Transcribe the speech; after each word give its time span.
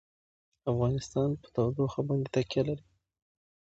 افغانستان 0.71 1.29
په 1.41 1.47
تودوخه 1.55 2.01
باندې 2.07 2.27
تکیه 2.35 2.61
لري. 2.67 2.85